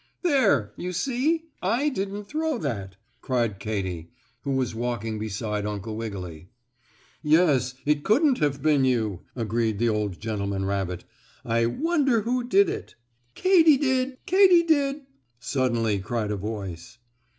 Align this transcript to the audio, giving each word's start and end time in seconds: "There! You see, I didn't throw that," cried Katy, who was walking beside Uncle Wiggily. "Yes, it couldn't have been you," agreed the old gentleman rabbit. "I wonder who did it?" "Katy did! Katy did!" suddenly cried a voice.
"There! 0.23 0.73
You 0.77 0.93
see, 0.93 1.43
I 1.61 1.89
didn't 1.89 2.23
throw 2.23 2.57
that," 2.57 2.95
cried 3.21 3.59
Katy, 3.59 4.09
who 4.41 4.53
was 4.53 4.73
walking 4.73 5.19
beside 5.19 5.63
Uncle 5.63 5.95
Wiggily. 5.95 6.49
"Yes, 7.21 7.75
it 7.85 8.03
couldn't 8.03 8.39
have 8.39 8.63
been 8.63 8.83
you," 8.83 9.19
agreed 9.35 9.77
the 9.77 9.89
old 9.89 10.19
gentleman 10.19 10.65
rabbit. 10.65 11.03
"I 11.45 11.67
wonder 11.67 12.21
who 12.21 12.43
did 12.43 12.67
it?" 12.67 12.95
"Katy 13.35 13.77
did! 13.77 14.17
Katy 14.25 14.63
did!" 14.63 15.01
suddenly 15.39 15.99
cried 15.99 16.31
a 16.31 16.35
voice. 16.35 16.97